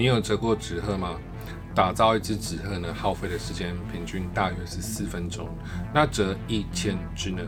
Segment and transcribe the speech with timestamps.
[0.00, 1.20] 你有折过纸鹤吗？
[1.74, 5.46] 打造一只纸鹤呢，耗费的时间平均大约是四分钟。
[5.92, 7.42] 那折一千只呢，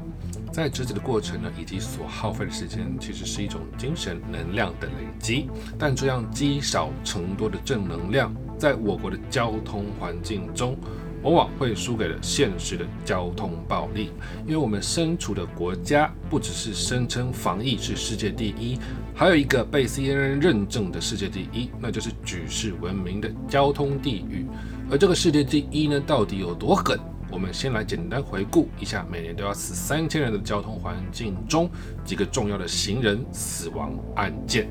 [0.52, 5.48] 在折纸的过程呢，以及所耗费的时间，其实是一种精神能量的累积。
[5.78, 10.76] 但这样积少成多的正能量，在我国的交通环境中，
[11.22, 14.10] 往往会输给了现实的交通暴力，
[14.44, 18.78] 因为我们身处的国家不只是声称防疫是世界第一，
[19.14, 24.46] 还有一个被 CNN 认证的世界第一，那就是举世闻名的交通地狱。
[24.90, 26.98] 而这个世界第一呢，到底有多狠？
[27.30, 31.70] 我们先来简单回顾一下每年都要死三千人的交通环境中
[32.04, 34.68] 几个重要的行人死亡案件。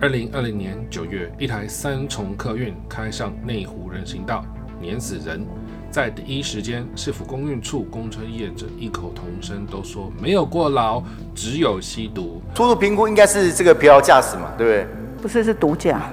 [0.00, 4.44] 二零二零年九月，一台三重客运开上内湖人行道。
[4.82, 5.46] 碾死人，
[5.90, 11.00] 在第一时间，市府公运处公车业者异口同声都说没有过劳，
[11.34, 12.42] 只有吸毒。
[12.52, 14.86] 初步评估应该是这个疲劳驾驶嘛，对不对？
[15.22, 16.10] 不是，是毒驾。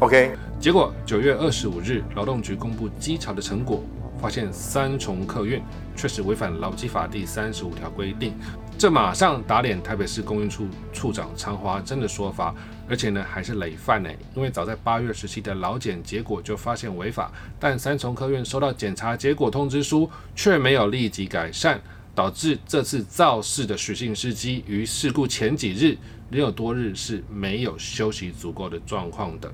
[0.00, 0.32] OK。
[0.58, 3.82] 结果九月二十五日，劳动局公布稽查的成果，
[4.18, 5.62] 发现三重客运
[5.94, 8.32] 确实违反劳基法第三十五条规定。
[8.78, 12.54] 这马上打脸台北市公运处处长常华珍的说法，
[12.86, 21.80] 而且呢还是累犯呢，因为早在八月十七的劳检结果就发现违法，但三重客运收到检查结果通知书却没有立即改善，
[22.14, 25.96] 导致这次肇事的许姓司机于事故前几日
[26.28, 29.50] 仍有多日是没有休息足够的状况的，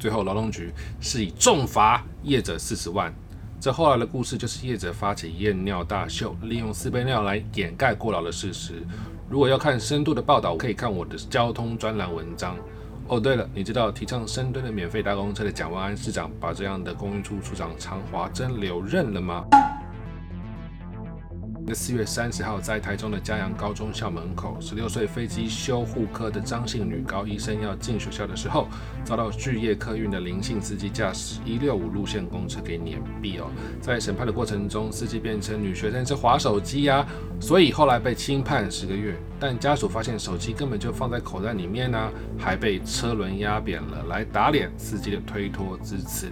[0.00, 3.14] 最后劳动局是以重罚业者四十万。
[3.66, 8.74] 这后来的故事就是业者发起验尿大秀，利用四杯尿来掩盖过劳的事实。
[9.28, 12.56] 如果要看深度的报道，可以看我的交通专栏文章。
[13.08, 19.44] 哦，对了，你知道提倡深蹲的免费搭公车的蒋万安市长，把这样的公运处处长常华珍留任了吗？
[21.68, 28.68] 那四月三十号，在台中的嘉阳高中校门口，十六岁飞机修护科的张姓女高医生要进学校的时候，
[29.04, 33.50] 遭到巨业客运的林姓司机驾驶一六五路线公车给碾毙哦。
[33.80, 37.04] 在审判的过程中，司机辩称女学生是滑手机呀，
[37.40, 39.16] 所以后来被轻判十个月。
[39.40, 46.28] 但家属发现手机根本就放在口袋里面呢，还被车轮压扁了，来打脸司机的推脱之词。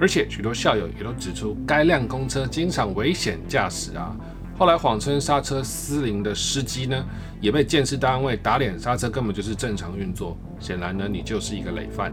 [0.00, 4.16] 而且许多校友也都指出，该辆公车经常危险驾驶啊。
[4.60, 7.02] 后来谎称刹车失灵的司机呢，
[7.40, 10.36] 也被建设单位打脸，刹车根本就是正常运作。
[10.58, 12.12] 显然呢，你就是一个累犯。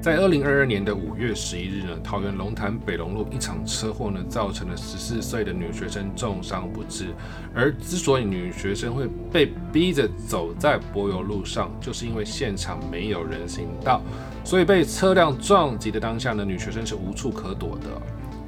[0.00, 7.14] 在二零二二年的五月十一日呢，桃园龙潭北龙路一场车祸呢，造成了十四岁的女学生重伤不治。
[7.54, 14.02] 而之所以女学生会被逼着走在柏油路上，就是因为现场没有人行道，
[14.42, 17.86] 所以被车辆撞击的当下呢，女学生是无处可躲的。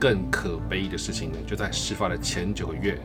[0.05, 3.01] 更可悲的事情呢，就在事发的前九个月，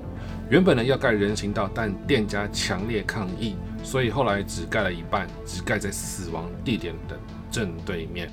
[0.49, 7.17] 原本呢要盖人行道，但店家强烈抗议，所以后来只盖了一半，只盖在死亡地点的
[7.49, 8.29] 正对面。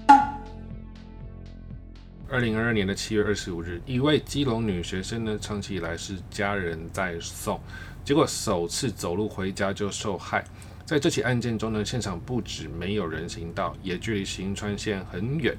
[2.29, 7.61] 二零二二年的七月二十五日，一位基隆女学生呢，长期以来是家人在送，
[8.05, 10.45] 结果首次走路回家就受害。
[10.85, 15.57] 在这起案件中呢，现场不止没有人行道，也距离行川线很远。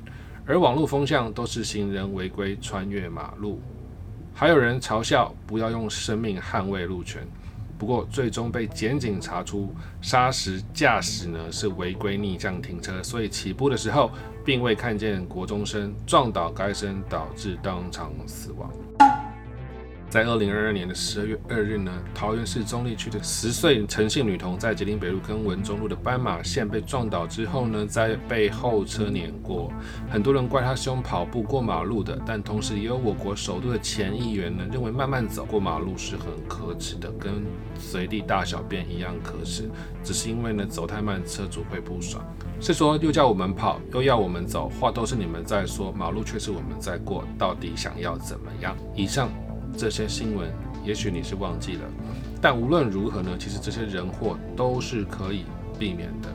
[0.50, 3.60] 而网络风向都是行人违规穿越马路，
[4.34, 7.28] 还有人嘲笑不要用生命捍卫路权。
[7.78, 14.10] 不过最终被检警查出，沙石驾驶呢是违规逆向停车，所以起步的时候
[14.46, 18.72] 并未看见国中生撞倒该生，导致当场死亡。
[20.10, 29.70] 在二零二二年的十二月二日呢，桃园市中立区的十岁陈姓女童在吉林北路跟文中路的斑马线被撞倒之后呢，在被后车碾过。
[30.10, 37.44] 很多人怪她是用跑步过马路的，但同时也有我国首都的前议员呢，认为慢慢走过马路是很可耻的，跟
[37.78, 39.70] 随地大小便一样可耻。
[40.06, 42.24] 只是因为呢走太慢，车主会不爽。
[42.62, 48.74] 是说又叫我们跑，又要我们走，话都是你们在说，马路却是我们在过，到底想要怎么样？
[48.96, 49.30] 以上。
[49.76, 50.48] 这些新闻，
[50.84, 51.84] 也许你是忘记了，
[52.42, 55.46] 但无论如何呢，其实这些人祸都是可以
[55.80, 56.30] 避免的。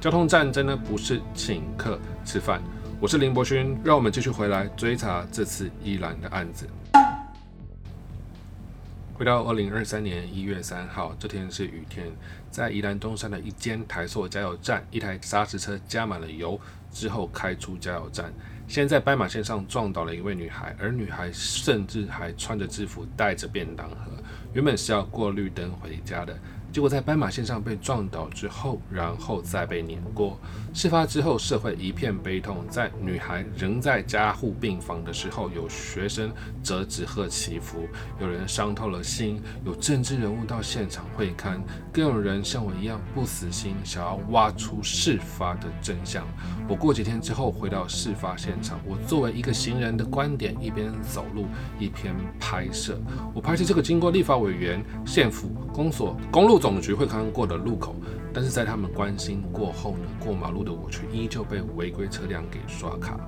[0.00, 2.62] 交通战争呢，不是请客吃饭。
[3.00, 6.66] 我是林博勋，让我们继续回来追查这次宜兰的案子。
[9.14, 12.06] 回到二零二三年一月三号，这天是雨天，
[12.50, 16.58] 在宜兰东山的一间台塑加油站，一台砂石车加满了油
[16.92, 18.32] 之后开出加油站。
[18.68, 24.12] 先在斑马线上撞倒了一位女孩，而女孩甚至还穿着制服，带着便当盒，
[24.52, 26.38] 原本是要过绿灯回家的。
[26.70, 30.38] 结果在斑马线上被撞倒之后，然后再被碾过。
[30.78, 32.64] 事发之后，社会一片悲痛。
[32.70, 36.32] 在女孩仍在加护病房的时候，有学生
[36.62, 37.88] 折纸鹤祈福，
[38.20, 41.60] 有人伤透了心，有政治人物到现场会刊，
[41.92, 46.24] 更有人像我一样不死心，想要挖出事发的真相。
[46.68, 51.46] 我过几天之后回到事发现场，我作为一个行人的观点，一边走路
[51.80, 52.96] 一边拍摄。
[53.34, 57.96] 我拍摄这个经过立法委员、县府、公所、公路总局会刊过的路口。
[58.32, 63.18] 但是在他们关心过后呢，过马路的我却依旧被违规车辆给刷卡。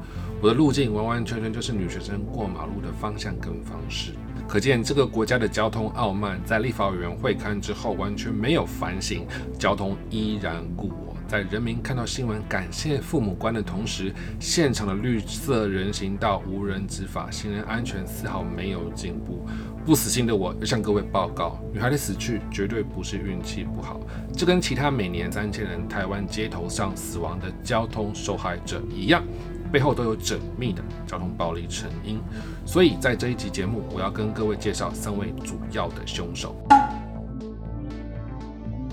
[0.43, 4.12] 我的路径完完全全就是女学生过马路的方向跟方式。
[4.49, 9.26] 可见这个国家的交通傲慢，在立法委员会刊之后完全没有反省，
[9.58, 11.14] 交通依然故我。
[11.29, 19.47] 在人民看到新闻感谢父母官的同时，现场的绿色人行道无人执法，行人安全丝毫没有进步。
[19.85, 23.99] 不死心的我要向各位报告，女孩的死去绝对不是运气不好，
[24.37, 29.25] 这跟其他每年三千人台湾街头上死亡的交通受害者一样，
[29.73, 32.21] 背后都有缜密的交通暴力成因。
[32.67, 36.55] 所以在这一集节目，我要跟各位介绍三位主要的凶手。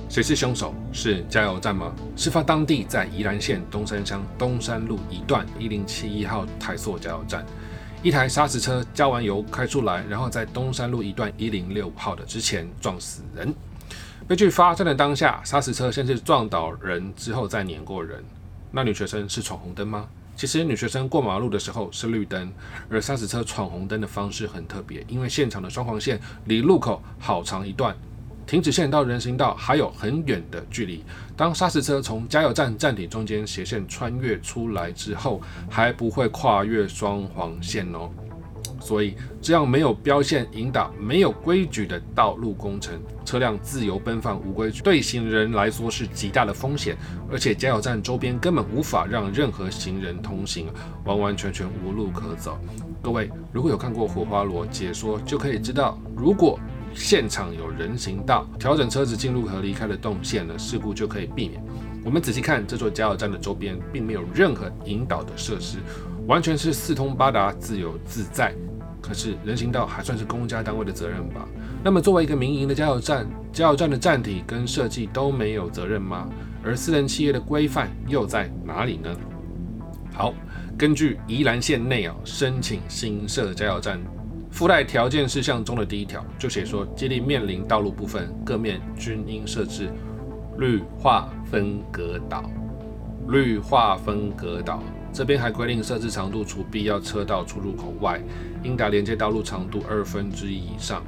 [0.09, 0.73] 谁是凶手？
[0.93, 1.93] 是加油站吗？
[2.15, 7.45] 事发当地在宜兰县东山乡东山路一段一零七一号台塑加油站，
[8.03, 13.53] 一台砂石车加完油开出来，然后在东山路一段一零六号的之前撞死人。
[14.27, 18.23] 悲剧发生的当下，砂石车先是撞倒人，之后再碾过人。
[18.71, 20.07] 那女学生是闯红灯吗？
[20.35, 22.53] 其实女学生过马路的时候是绿灯，
[22.87, 27.97] 而砂石车闯红灯的方式很特别，因为现场的双黄线离路口好长一段。
[28.47, 31.03] 停止线到人行道还有很远的距离。
[31.35, 38.09] 当砂石车从加油站站体中间斜线穿越出来之后，还不会跨越双黄线哦。
[38.79, 46.95] 所以这样没有标线引导、没有规矩的道路工程，车辆自由奔放无规矩，对行人来说是极大的风险。
[47.29, 50.67] 而且加油站周边根本无法让任何行人通行，
[51.03, 52.57] 完完全全无路可走。
[53.01, 56.57] 各位如果有看过火花罗解说，就可以知道，如果
[56.97, 61.63] 现场有人行道，调整车子进入和离开的动线呢，事故就可以避免。
[62.03, 65.77] 我们仔细看这座加油站的周边，并没有任何引导的设施，
[66.25, 68.53] 完全是四通八达、自由自在。
[68.99, 71.47] 可是人行道还算是公家单位的责任吧？
[71.83, 76.27] 那么作为一个民营的加油站，加油站的站体跟设计都没有责任吗？
[76.63, 79.15] 而私人企业的规范又在哪里呢？
[80.13, 80.33] 好，
[80.77, 83.99] 根据宜兰县内啊申请新设加油站。
[84.57, 89.87] 附带条件事项中的第一条就写说，接力面临道路部分，各面均应设置
[90.57, 92.49] 绿化分隔岛。
[93.27, 94.81] 绿化分隔岛
[95.13, 98.19] 这边还规定，设置长度除必要车道出入口外，
[98.63, 101.03] 应达连接道路长度二分之一以上。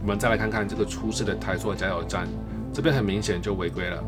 [0.00, 2.28] 我们再来看看这个出事的台塑加油站，
[2.72, 4.00] 这边很明显就违规了。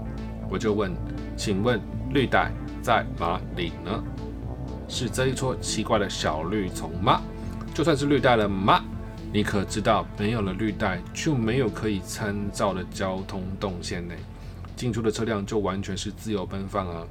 [0.48, 0.94] 我就问，
[1.36, 1.80] 请问
[2.12, 4.04] 绿带在哪里呢？
[4.86, 7.20] 是这一撮奇怪的小绿丛吗？
[7.74, 8.84] 就算是绿带了吗？
[9.32, 14.14] 你可知道，没有了绿带，就没有可以参照的交通动线内？
[14.76, 17.04] 进出的车辆就完全是自由奔放啊。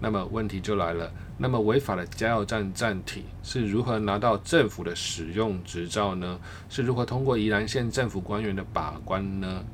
[0.00, 1.08] 那么问题就来了，
[1.38, 6.40] 那么违法的加油站站体是如何拿到政府的使用执照呢？
[6.68, 9.64] 是如何通过宜兰县政府官员的把关呢？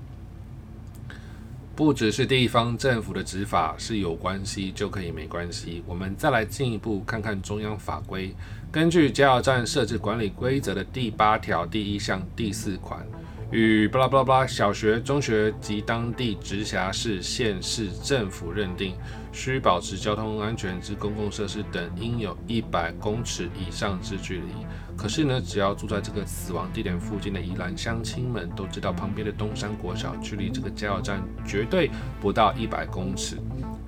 [1.76, 8.34] 不只是地方政府的执法是有关系就可以没关系，我们再来进一步看看中央法规。
[8.72, 13.06] 根据加油站设置管理规则的第八条第一项第四款，
[13.52, 18.94] 与巴拉巴拉巴拉小学、中学及当地直辖市、县市政府认定。
[19.32, 24.66] 需保持交通安全之公共设施等，应有一百公尺以上之距离。
[24.96, 33.36] 可是呢，只要住在这个死亡地点附近的宜兰乡亲们都知道，旁边的东山国小距离这个加油站绝对不到一百公尺。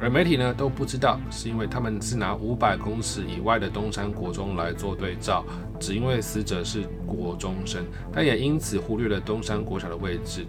[0.01, 5.45] 而媒体呢都不知道，是因为他们是拿五百公尺以外的东山国中来做对照，
[5.81, 10.47] 只因为死者是国中生，但也因此忽略了东山国小的位置。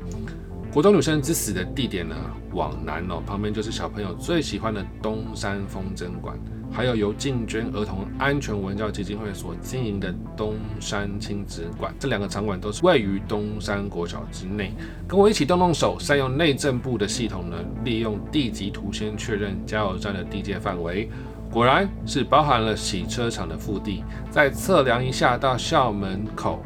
[0.71, 2.15] 国中女生之死的地点呢，
[2.51, 6.37] 往南哦，旁边就是小朋友最喜欢的东山风筝馆，
[6.71, 14.71] 还有由进捐儿童安全文教基金会所经营的东山亲子馆，这两个场馆都是位于东山国小之内。
[15.07, 21.09] 跟我一起动动手，善用内政部的系统呢，利用地级图先确认加油站的地界范围，
[21.51, 26.63] 果然是包含了洗车场的腹地，再测量一下到校门口，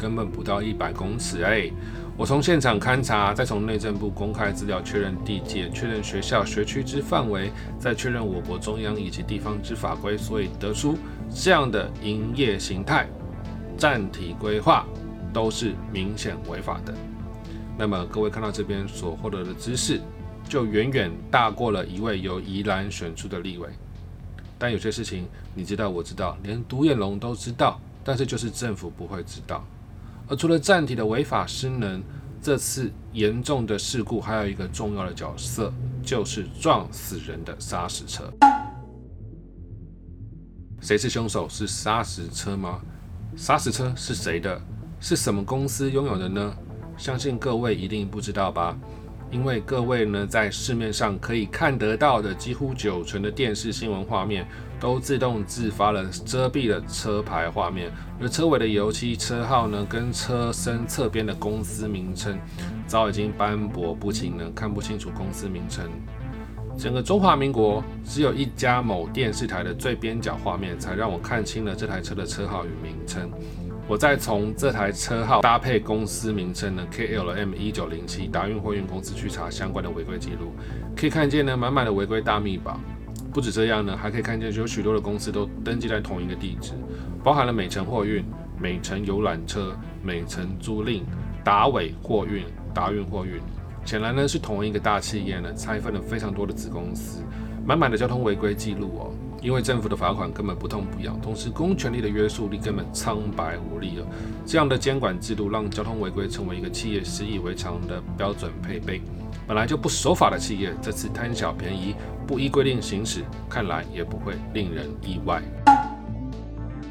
[0.00, 1.70] 根本不到一百公尺哎。
[2.18, 10.98] 我从现场勘查，再从内政部公开资料确认地界，确认学校学区之范围，再确认我国中央以及地方之法规，所以得出
[11.32, 13.06] 这样的营业形态、
[13.76, 14.84] 站体规划
[15.32, 16.92] 都是明显违法的。
[17.78, 20.00] 那么各位看到这边所获得的知识，
[20.48, 23.68] 就远远大过了一位由宜兰选出的立委。
[24.58, 29.64] 但有些事情你知道，我知道，连独眼龙都知道，但是就是政府不会知道。
[30.28, 32.02] 而除了站体的违法失能，
[32.42, 38.30] 这次严重的事故还有一个重要的角色，就是撞死人的砂石车。
[40.80, 41.48] 谁是凶手？
[41.48, 42.80] 是砂石车吗？
[43.36, 44.60] 砂石车是谁的？
[45.00, 46.54] 是什么公司拥有的呢？
[46.96, 48.76] 相信各位一定不知道吧？
[49.30, 54.46] 因为各位呢，在市面上可以看得到的几乎九成的电视新闻画面，
[54.80, 62.38] 都自动自发了遮蔽了车牌画面，而车尾的油漆、车号呢，跟车身侧边的公司名称，
[62.86, 65.84] 早已经斑驳不清了，看不清楚公司名称。
[66.78, 73.30] 整个中华民国只有一家某电视台的最边角画面，才让我看清了这台车的车号与名称。
[73.88, 80.52] 我再从这台车号搭配公司名称呢，KLM 一九零七达运货运公司去查相关的违规记录，
[80.94, 82.78] 可以看见呢满满的违规大密宝。
[83.32, 86.72] 不止这样呢，还可以看见有许多的公司都登记在同一个地址，
[87.24, 88.22] 包含了美城货运、
[88.60, 91.00] 美城游览车、美城租赁、
[91.42, 93.40] 达伟货运、达运货运。
[93.86, 97.22] 显然呢是同一个大企业呢拆分了非常多的子公司，
[97.64, 99.14] 满满的交通违规记录哦。
[99.40, 104.06] 因为政府的罚款根本不痛不痒，同时公权力的约束力根本苍白无力了。
[104.44, 109.00] 这样的监管制度让交通违规成为一个企业习以为常的标准配备。
[109.46, 111.94] 本来就不守法的企业，这次贪小便宜、
[112.26, 115.42] 不依规定行驶，看来也不会令人意外。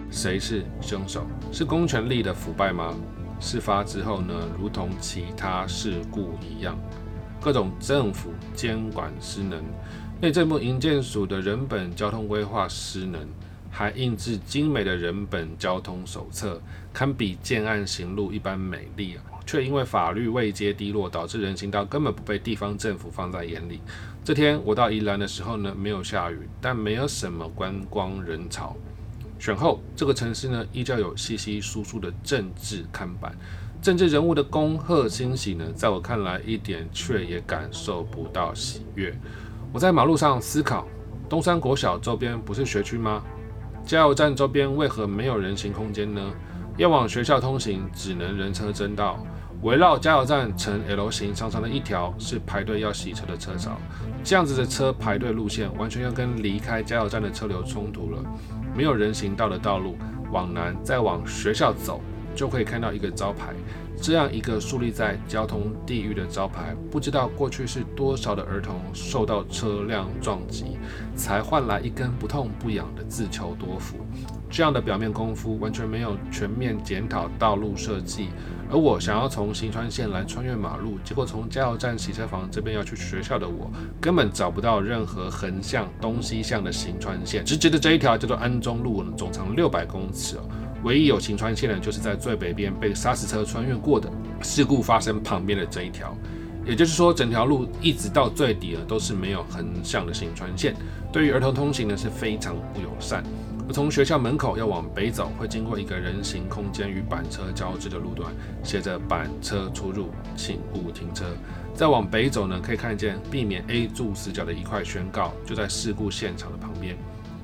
[0.09, 1.27] 谁是凶手？
[1.51, 2.95] 是公权力的腐败吗？
[3.39, 4.33] 事发之后呢？
[4.57, 6.75] 如同其他事故一样，
[7.39, 9.63] 各种政府监管失能。
[10.19, 13.21] 内政部营建署的人本交通规划失能，
[13.69, 16.59] 还印制精美的人本交通手册，
[16.91, 19.21] 堪比建案行路一般美丽啊！
[19.45, 23.79] 却因为法律位阶低落，导致人行道根本不被地方政府放在眼里。
[24.23, 28.75] 这天我到宜兰的时候呢，没有下雨，但没有什么观光人潮。
[29.37, 33.37] 选后，这个城市呢，依旧有稀稀疏疏的政治看板，
[33.83, 39.15] 政治人物的恭贺欣喜呢，在我看来一点却也感受不到喜悦。
[39.73, 40.87] 我在马路上思考，
[41.29, 43.21] 东山国小周边不是学区吗？
[43.85, 46.21] 加油站周边为何没有人行空间呢？
[46.77, 49.19] 要往学校通行，只能人车争道。
[49.63, 53.71] 围绕加油站呈 L 型长长的一条，是排队要洗车的车潮。
[54.23, 58.23] 这样子的车排队路线，完全要跟离开加油站的车流冲突了。
[58.75, 59.97] 没有人行道的道路，
[60.31, 62.01] 往南再往学校走，
[62.35, 63.53] 就可以看到一个招牌。
[64.01, 70.77] 这样一个树立在交通地狱的招牌，不知道过去是多少的儿童受到车辆撞击，
[71.15, 73.97] 才换来一根不痛不痒的自求多福。
[74.49, 78.29] 这样的表面功夫完全没有全面检讨道路设计。
[78.69, 90.37] 而我想要从行川线来穿越马路，结果从加油站洗车房这边要去学校的我，根本找不到任何横向东西向的行川线，直直的这一条叫做安中路，总长六百公尺。
[90.83, 94.09] 唯一有行穿线的，就是在最北边被砂石车穿越过的
[94.41, 96.15] 事故发生旁边的这一条。
[96.65, 100.75] 也就是说，整条路一直到最底了都是没有横向的行穿线，
[101.13, 103.23] 对于儿童通行呢是非常不友善。
[103.69, 111.25] 而从学校门口要往北走，会经过一个人行空间与板车交织的路段，写着“板车出入，请勿停车”。
[111.73, 116.97] 再往北走呢，可以看见避免 A 柱死角的一块宣告，就在事故现场的旁边。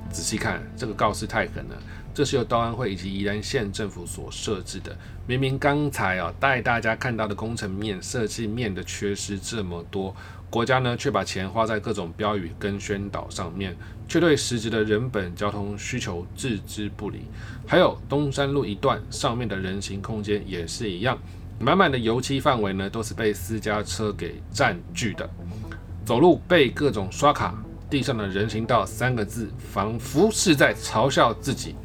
[0.10, 1.76] 仔细看，这个告示太狠了。
[2.14, 4.96] 这是由道安会以及宜兰县政府所设置的。
[5.26, 10.16] 明明刚才啊带大家看到的工程面、设计面的缺失这么多，
[10.50, 13.76] 国家呢却把钱花在各种标语跟宣导上面，
[14.08, 17.22] 却对实质的人本交通需求置之不理。
[17.66, 21.18] 还有东山路一段上面的人行空间也是一样，
[21.60, 25.28] 满满的油漆范围呢都是被私家车给占据的，
[26.06, 27.56] 走路被各种刷卡。
[27.90, 31.76] 地上的人行道三个字，仿佛是在嘲笑自己。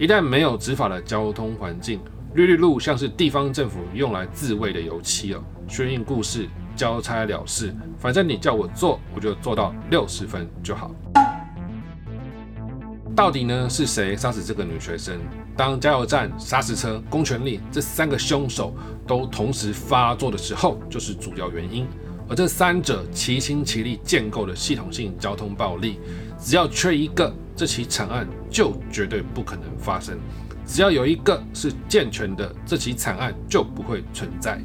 [0.00, 2.00] 一旦没有执法的交通环境，
[2.32, 5.44] 绿绿路像是地方政府用来自卫的油漆哦。
[5.68, 10.90] 宣印故事，交差了事，反正你叫我做，我就做到六十分就好。
[13.14, 15.20] 到底呢是谁杀死这个女学生？
[15.54, 18.74] 当加油站、砂石车、公权力这三个凶手
[19.06, 21.86] 都同时发作的时候，就是主要原因。
[22.26, 26.00] 而这三者齐心齐力建构的系统性交通暴力，
[26.38, 30.16] 只要缺一个，这起惨案就绝对不可能发生；
[30.66, 34.58] 只要有一个是健全的，这起惨案就不会存在。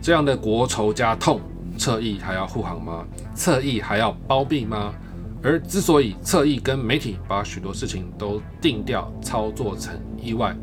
[0.00, 1.42] 这样的国仇家痛，
[1.76, 3.04] 侧翼还要护航吗？
[3.34, 4.94] 侧翼还要包庇吗？
[5.42, 10.56] 而之所以侧翼跟媒体把许多事情都定调操作成意外，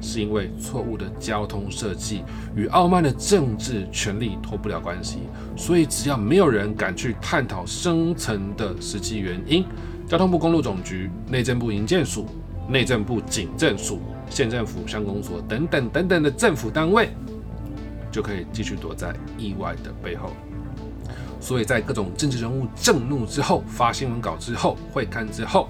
[0.00, 2.24] 是因为错误的交通设计
[2.56, 5.20] 与傲慢的政治权力脱不了关系。
[5.56, 9.64] 所以只要没有人敢去探讨深层的实际原因，
[10.08, 12.26] 交通部公路总局、内政部营建署、
[12.68, 17.10] 内政部警政署、县政府乡公所等等等等的政府单位，
[18.12, 20.30] 就可以继续躲在意外的背后。
[21.40, 25.68] 所以在各种政治人物震怒之后、发新闻稿之后、会刊之后，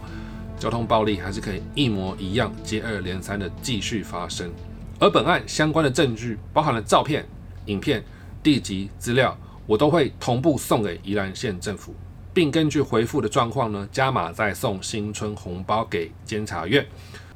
[0.59, 4.51] 交通暴力还是可以一模一样、接二连三的继续发生。
[4.99, 7.27] 而本案相关的证据，包含了照片、
[7.67, 8.05] 影片、
[8.43, 11.95] 地籍资料，我都会同步送给宜兰县政府，
[12.37, 16.87] 并根据回复的状况呢，加码再送新春红包给监察院。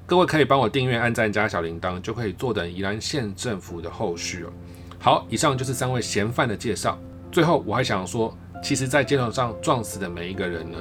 [0.05, 4.53] 各位可以帮我订阅、按赞加小铃铛，就可以坐等宜兰县政府的后续了。
[4.99, 6.99] 好，以上就是三位嫌犯的介绍。
[7.33, 10.77] 最后，我还想说，其实，在街头上撞死的每一个人呢，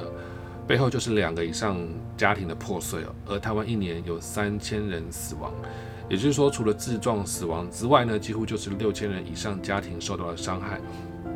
[0.66, 1.78] 背后就是两个以上
[2.14, 3.14] 家庭的破碎哦。
[3.26, 5.50] 而台湾一年有三千人死亡，
[6.10, 10.78] 也就是说，除了自撞死亡之外呢，几乎就是六千人以上家庭受到了伤害。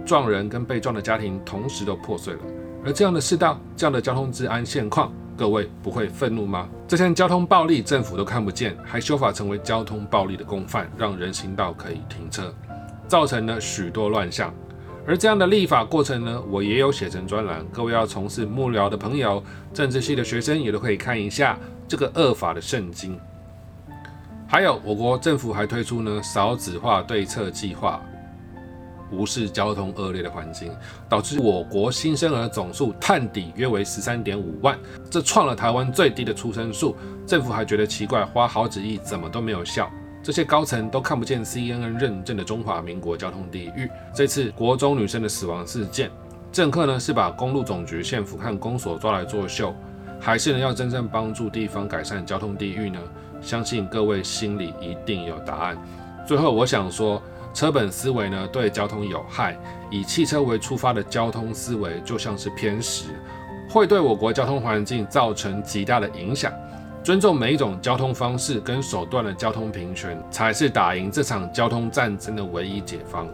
[0.05, 2.41] 撞人跟被撞的家庭同时都破碎了。
[2.85, 6.69] 而这样的世道，这样的交通治安现况，各位不会愤怒吗？
[6.87, 12.55] 这项交通暴力，政府都看不见，还修法成为交通暴力的共犯，让人行道可以停车，
[13.09, 14.53] 造成了许多乱象。
[15.07, 23.19] 而这样的立法过程呢，我也有写成专栏，各位要从事幕僚的朋友、政治系的学生也都可以看一下这个恶法的圣经。
[24.47, 28.03] 还有，我国政府还推出呢少子化对策计划，
[29.11, 30.73] 无视交通恶劣的环境，
[31.09, 34.79] 导致我国新生儿总数探底约为十三点五万，
[35.11, 36.97] 这创了台湾最低的出生数。
[37.27, 39.91] 政府还觉得奇怪，花好几亿怎么都没有效。
[40.23, 43.89] 这些高层都看不见 CNN 认证的中华民国交通地狱。
[44.15, 46.11] 这次国中女生的死亡事件，
[46.51, 49.75] 政客呢是把公路总局、县府和公所抓来作秀，
[50.19, 52.99] 还是呢要真正帮助地方改善交通地狱呢？
[53.43, 55.77] 相信各位心里一定有答案。
[56.27, 57.23] 最后，我想说，
[57.55, 59.57] 车本思维呢对交通有害，
[59.89, 63.05] 以汽车为出发的交通思维就像是偏食，
[63.71, 66.53] 会对我国交通环境造成极大的影响。
[67.05, 73.29] 尊重每一种交通方式跟手段的交通平权，才是打赢这场交通战争的唯一解方。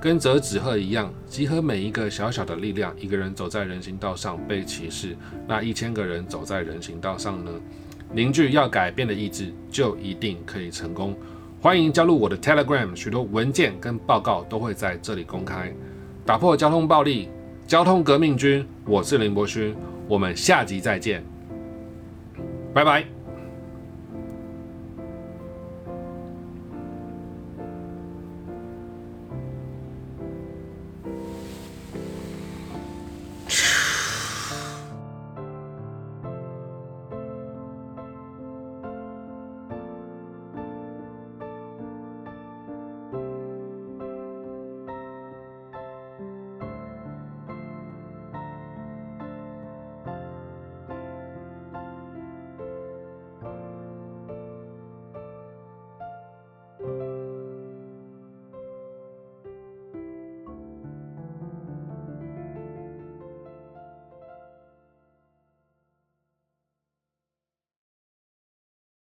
[0.00, 7.50] 跟折纸鹤一样，集合每一个小小的力量，一个人走在人行道上被歧视，那一千个人走在人行道上呢？
[8.12, 11.16] 凝聚要改变的意志，就一定可以成功。
[11.62, 15.72] 欢迎加入我的 Telegram，许多文件跟报告都会在这里公开。
[16.26, 17.28] 打破交通暴力，
[17.68, 19.72] 交通革命军，我是林博勋，
[20.08, 21.22] 我们下集再见。
[22.74, 23.21] 拜拜。